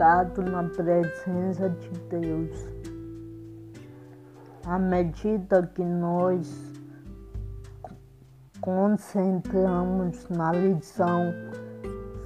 [0.00, 2.66] na presença de Deus.
[4.64, 6.50] À medida que nós
[8.62, 11.34] concentramos na lição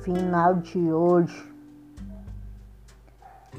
[0.02, 1.52] final de hoje,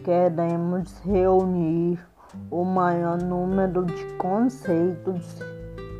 [0.05, 1.99] queremos reunir
[2.49, 5.39] o maior número de conceitos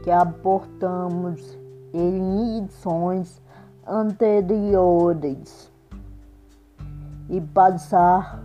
[0.06, 1.58] que aportamos
[1.94, 3.42] em lições
[3.86, 5.75] anteriores
[7.30, 8.44] e passar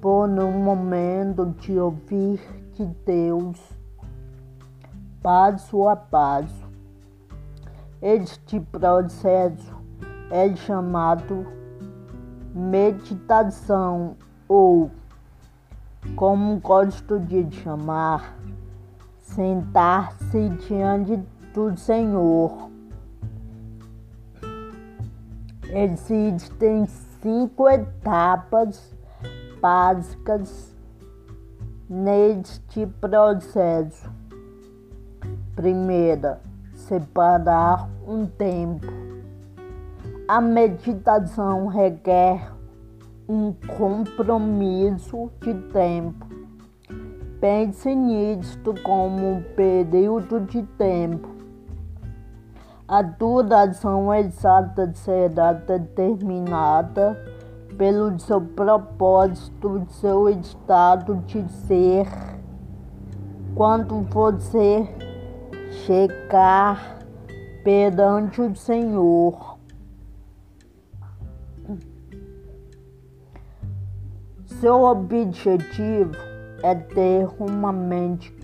[0.00, 2.40] por um momento de ouvir
[2.74, 3.76] de Deus
[5.26, 6.66] passo a passo.
[8.00, 9.74] Este processo
[10.30, 11.46] é chamado
[12.54, 14.16] meditação
[14.48, 14.88] ou,
[16.14, 18.36] como gosto de chamar,
[19.20, 21.16] sentar-se diante
[21.52, 22.70] do Senhor.
[25.70, 26.86] Existem
[27.26, 28.94] cinco etapas
[29.60, 30.72] básicas
[31.90, 34.08] neste processo.
[35.56, 36.40] Primeira,
[36.72, 38.86] separar um tempo.
[40.28, 42.48] A meditação requer
[43.28, 46.28] um compromisso de tempo.
[47.40, 51.35] Pense nisto como um período de tempo.
[52.88, 57.20] A duração exata será determinada
[57.76, 62.06] pelo seu propósito, seu estado de ser,
[63.56, 64.88] quando você
[65.84, 66.96] chegar
[67.64, 69.58] perante o Senhor.
[74.60, 76.14] Seu objetivo
[76.62, 78.35] é ter uma mente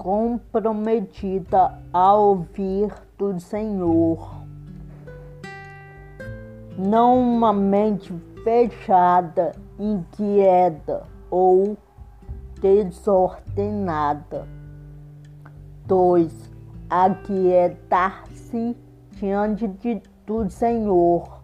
[0.00, 4.46] comprometida a ouvir do Senhor,
[6.78, 8.10] não uma mente
[8.42, 11.76] fechada, inquieta ou
[12.62, 14.48] desordenada.
[15.84, 16.50] 2.
[16.88, 18.74] Aquietar-se
[19.12, 21.42] diante de, do Senhor.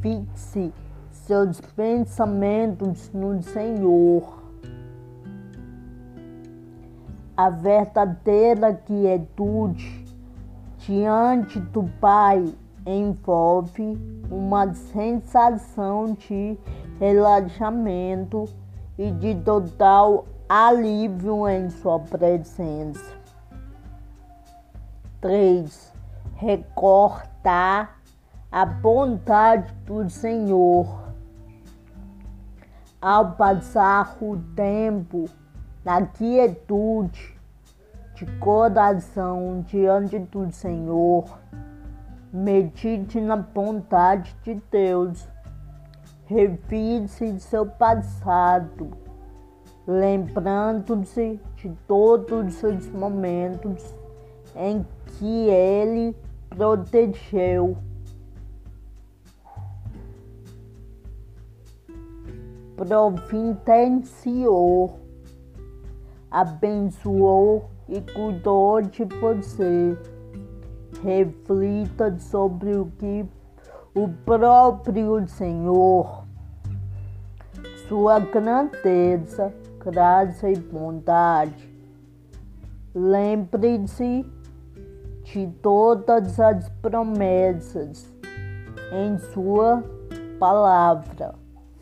[0.00, 0.72] Fixe
[1.10, 4.39] seus pensamentos no Senhor.
[7.42, 10.04] A verdadeira quietude
[10.76, 13.98] diante do Pai envolve
[14.30, 16.58] uma sensação de
[16.98, 18.44] relaxamento
[18.98, 23.16] e de total alívio em sua presença.
[25.22, 25.94] 3.
[26.34, 28.02] Recortar
[28.52, 31.08] a bondade do Senhor.
[33.00, 35.24] Ao passar o tempo
[35.84, 37.36] na quietude
[38.14, 41.24] de coração diante do Senhor,
[42.32, 45.26] Medite na bondade de Deus.
[46.26, 48.92] Revise seu passado,
[49.84, 53.92] lembrando-se de todos os momentos
[54.54, 56.14] em que Ele
[56.50, 57.76] protegeu.
[62.76, 64.99] Providenciou,
[66.30, 69.96] abençoou e cuidou de você
[71.02, 73.26] reflita sobre o que
[73.94, 76.24] o próprio Senhor,
[77.88, 81.68] sua grandeza, graça e bondade.
[82.94, 84.24] Lembre-se
[85.24, 88.12] de todas as promessas
[88.92, 89.82] em sua
[90.38, 91.34] palavra,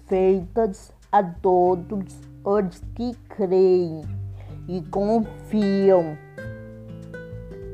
[0.07, 4.18] feitas a todos os que creem
[4.69, 6.17] e confiam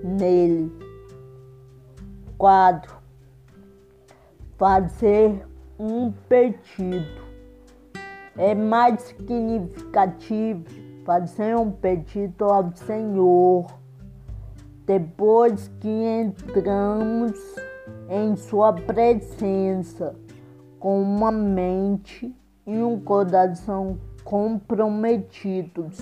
[0.03, 0.73] nele.
[2.39, 2.95] 4.
[4.57, 5.45] Fazer
[5.79, 7.25] um pedido.
[8.37, 10.65] É mais significativo
[11.05, 13.67] fazer um pedido ao Senhor
[14.87, 17.39] depois que entramos
[18.09, 20.15] em Sua presença
[20.79, 22.35] com uma mente
[22.67, 25.99] e um coração comprometidos,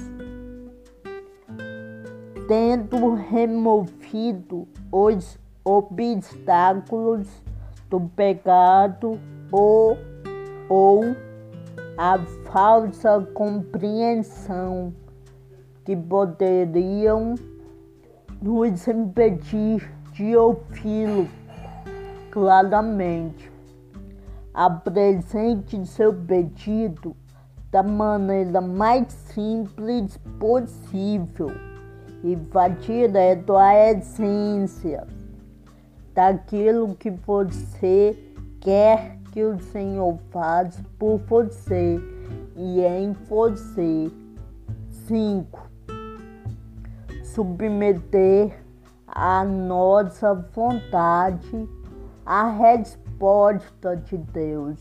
[2.53, 7.27] tendo removido os obstáculos
[7.89, 9.19] do pecado
[9.51, 9.97] ou,
[10.69, 11.01] ou
[11.97, 12.19] a
[12.53, 14.93] falsa compreensão
[15.83, 17.37] que poderiam
[18.43, 21.27] nos impedir de ouvi-lo
[22.31, 23.51] claramente.
[24.53, 27.17] Apresente seu pedido
[27.71, 31.72] da maneira mais simples possível
[32.23, 35.07] e vá direto à essência
[36.15, 38.17] daquilo que você
[38.61, 41.99] quer que o Senhor faz por você
[42.55, 44.11] e em você.
[45.07, 45.69] 5.
[47.25, 48.63] Submeter
[49.07, 51.69] a nossa vontade
[52.25, 54.79] à resposta de Deus.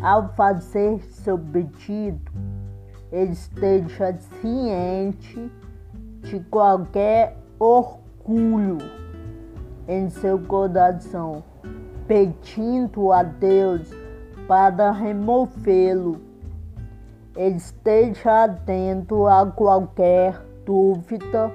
[0.00, 2.30] Ao fazer seu pedido,
[3.12, 5.50] esteja ciente
[6.22, 8.78] de qualquer orgulho
[9.88, 11.42] em seu coração,
[12.06, 13.90] pedindo a Deus
[14.46, 16.20] para removê-lo.
[17.36, 21.52] Esteja atento a qualquer dúvida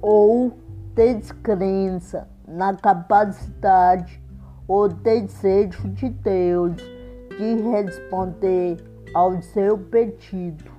[0.00, 0.52] ou
[0.94, 4.22] descrença na capacidade
[4.68, 10.70] ou desejo de Deus de responder ao seu pedido.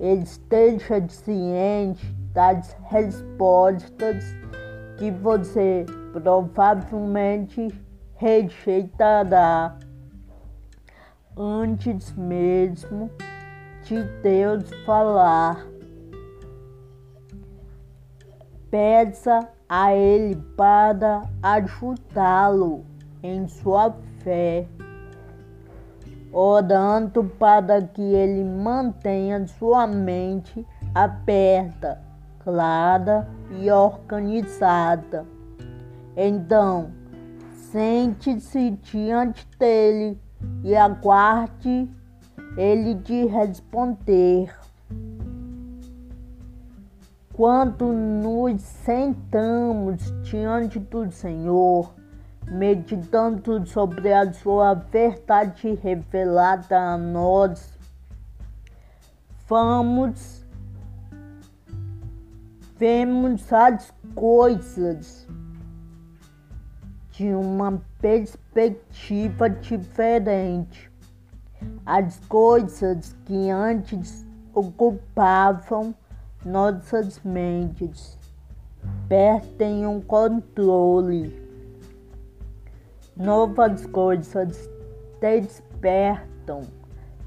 [0.00, 4.24] Esteja ciente das respostas
[4.98, 7.68] que você provavelmente
[8.14, 9.78] rejeitará
[11.36, 13.10] antes mesmo
[13.84, 15.66] de Deus falar.
[18.70, 22.84] Peça a Ele para ajudá-lo
[23.22, 24.66] em sua fé,
[26.38, 31.98] orando para que Ele mantenha sua mente aberta,
[32.44, 33.26] clara
[33.58, 35.24] e organizada.
[36.14, 36.90] Então,
[37.54, 40.20] sente-se diante dele
[40.62, 41.90] e aguarde
[42.58, 44.54] ele de responder.
[47.32, 51.95] Quando nos sentamos diante do Senhor,
[52.48, 57.76] meditando sobre a sua verdade revelada a nós,
[59.48, 60.44] vamos,
[62.78, 65.26] vemos as coisas
[67.12, 70.90] de uma perspectiva diferente.
[71.84, 75.94] As coisas que antes ocupavam
[76.44, 78.18] nossas mentes
[79.08, 81.45] perdem um controle.
[83.16, 84.68] Novas coisas
[85.18, 86.60] despertam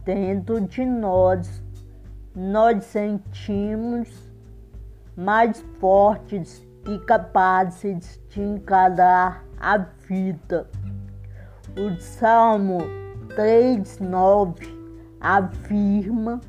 [0.05, 1.63] dentro de nós.
[2.35, 4.07] Nós sentimos
[5.17, 10.69] mais fortes e capazes de encarar a vida.
[11.75, 12.81] O Salmo
[13.29, 14.67] 3,9
[15.19, 16.39] afirma: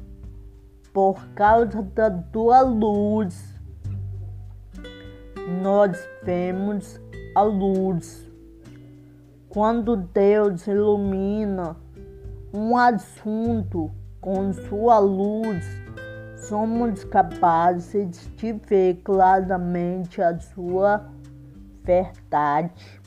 [0.93, 3.55] Por causa da tua luz,
[5.63, 7.01] nós vemos
[7.35, 8.30] a luz.
[9.51, 11.77] Quando Deus ilumina
[12.55, 15.67] um assunto com sua luz,
[16.37, 21.05] somos capazes de ver claramente a sua
[21.83, 23.03] verdade.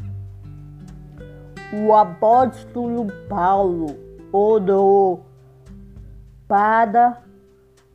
[1.72, 3.98] O apóstolo Paulo
[4.30, 5.26] orou
[6.46, 7.22] para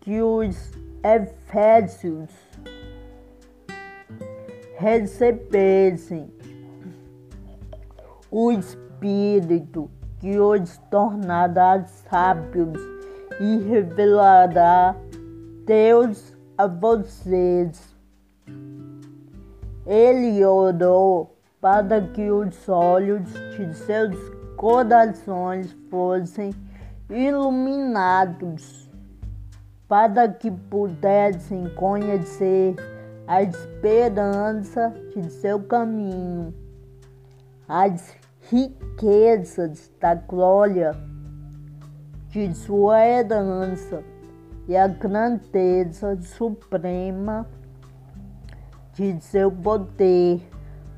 [0.01, 0.73] que os
[1.05, 2.31] efésios
[4.79, 6.38] recebessem
[8.31, 9.91] o Espírito
[10.21, 12.79] que os tornará sábios
[13.41, 14.97] e revelará
[15.65, 17.97] Deus a vocês.
[19.87, 24.17] Ele orou para que os olhos de seus
[24.57, 26.53] corações fossem
[27.09, 28.91] iluminados,
[29.87, 32.75] para que pudessem conhecer
[33.27, 36.53] a esperança de seu caminho,
[37.69, 38.18] as
[38.51, 40.93] riquezas da glória
[42.31, 44.03] de sua herança
[44.67, 47.47] e a grandeza suprema
[48.95, 50.41] de seu poder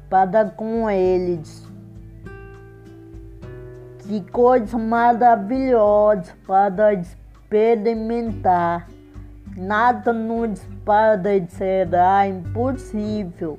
[0.09, 1.69] para com eles.
[3.99, 8.88] Que coisa maravilhosa para experimentar.
[9.57, 13.59] Nada nos parecerá impossível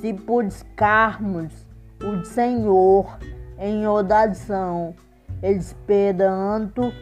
[0.00, 3.18] se buscarmos o Senhor
[3.58, 4.94] em oração,
[5.42, 6.92] esperando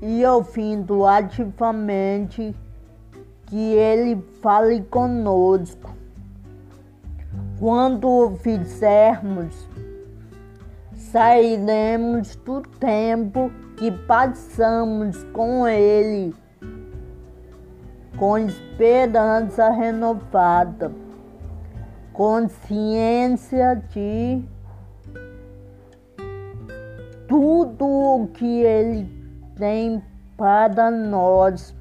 [0.00, 2.54] e ouvindo ativamente
[3.46, 5.96] que Ele fale conosco.
[7.58, 9.68] Quando o fizermos,
[10.94, 16.34] sairemos do tempo que passamos com Ele,
[18.16, 20.92] com esperança renovada,
[22.18, 24.42] consciência de
[27.28, 29.08] tudo o que Ele
[29.54, 30.02] tem
[30.36, 31.72] para nós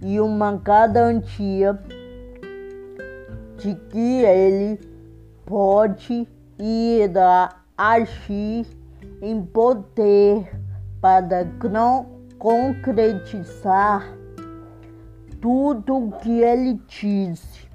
[0.00, 1.78] e uma garantia
[3.58, 4.80] de que Ele
[5.44, 6.26] pode
[6.58, 8.66] e irá agir
[9.20, 10.50] em poder
[10.98, 11.46] para
[12.38, 14.16] concretizar
[15.42, 17.65] tudo o que ele disse.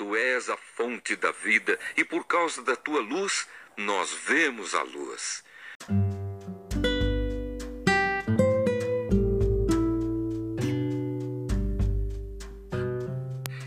[0.00, 4.82] Tu és a fonte da vida e por causa da tua luz nós vemos a
[4.82, 5.44] luz.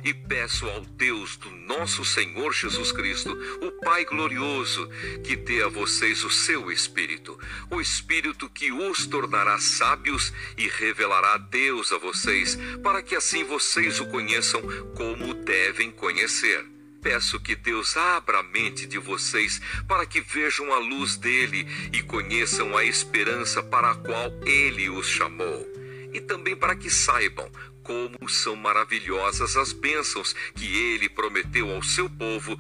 [0.04, 4.88] E peço ao Deus do nosso Senhor Jesus Cristo, o Pai glorioso,
[5.24, 7.38] que dê a vocês o seu Espírito,
[7.70, 14.00] o Espírito que os tornará sábios e revelará Deus a vocês, para que assim vocês
[14.00, 14.62] o conheçam
[14.96, 16.64] como devem conhecer.
[17.02, 22.02] Peço que Deus abra a mente de vocês para que vejam a luz dele e
[22.04, 25.73] conheçam a esperança para a qual ele os chamou.
[26.14, 27.50] E também para que saibam
[27.84, 32.58] como são maravilhosas as bênçãos que ele prometeu ao seu povo.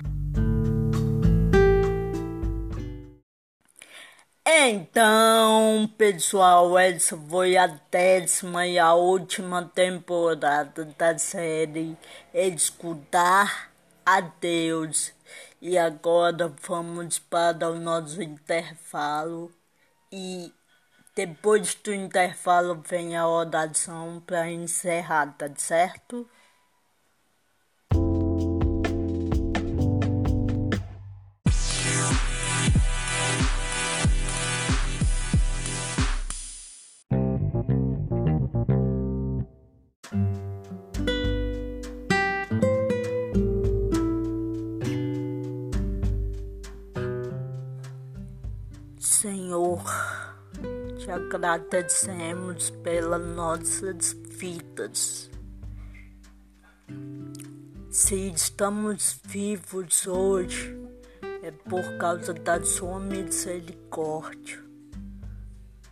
[4.46, 11.98] Então, pessoal, essa foi a décima e a última temporada da série
[12.34, 13.72] Escutar
[14.06, 15.14] a Deus.
[15.62, 19.52] E agora vamos para o nosso intervalo
[20.12, 20.52] e
[21.16, 26.28] depois do intervalo vem a oração para encerrar, tá certo?
[51.14, 55.30] Agradecemos pelas nossas vidas.
[57.92, 60.76] Se estamos vivos hoje,
[61.44, 64.60] é por causa da sua misericórdia.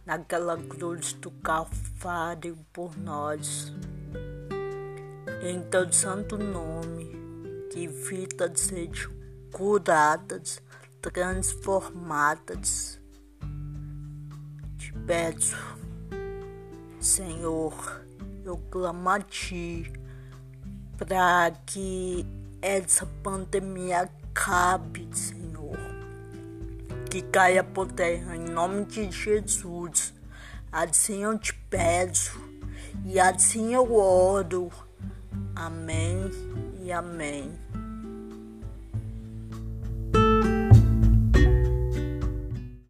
[0.07, 3.71] Naquela cruz do Calvário por nós.
[5.43, 7.11] Em teu santo nome,
[7.71, 9.11] que vidas sejam
[9.51, 10.59] curadas,
[10.99, 13.00] transformadas
[14.91, 15.57] peço,
[16.99, 18.05] Senhor,
[18.45, 19.91] eu clamo a Ti
[20.97, 22.25] para que
[22.61, 25.77] essa pandemia acabe, Senhor.
[27.09, 30.13] Que caia por terra em nome de Jesus.
[30.71, 32.39] Assim eu te peço
[33.03, 34.71] e assim eu oro.
[35.55, 36.31] Amém
[36.79, 37.60] e amém.